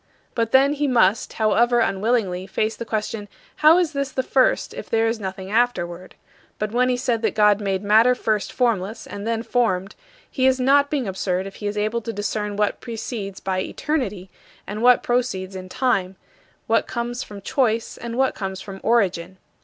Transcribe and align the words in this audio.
But 0.33 0.51
then 0.51 0.73
he 0.73 0.87
must, 0.87 1.33
however 1.33 1.79
unwillingly, 1.79 2.47
face 2.47 2.75
the 2.75 2.85
question, 2.85 3.27
How 3.57 3.77
is 3.77 3.93
this 3.93 4.11
the 4.11 4.23
first 4.23 4.73
if 4.73 4.89
there 4.89 5.05
is 5.05 5.19
nothing 5.19 5.51
afterward? 5.51 6.15
But 6.57 6.71
when 6.71 6.89
he 6.89 6.97
said 6.97 7.21
that 7.21 7.35
God 7.35 7.61
made 7.61 7.83
matter 7.83 8.15
first 8.15 8.51
formless 8.51 9.05
and 9.05 9.27
then 9.27 9.43
formed, 9.43 9.93
he 10.27 10.47
is 10.47 10.59
not 10.59 10.89
being 10.89 11.07
absurd 11.07 11.45
if 11.45 11.57
he 11.57 11.67
is 11.67 11.77
able 11.77 12.01
to 12.01 12.11
discern 12.13 12.55
what 12.55 12.81
precedes 12.81 13.39
by 13.39 13.59
eternity, 13.61 14.31
and 14.65 14.81
what 14.81 15.03
proceeds 15.03 15.55
in 15.55 15.69
time; 15.69 16.15
what 16.65 16.87
comes 16.87 17.21
from 17.21 17.39
choice, 17.39 17.95
and 17.95 18.17
what 18.17 18.33
comes 18.33 18.59
from 18.59 18.79
origin. 18.81 19.37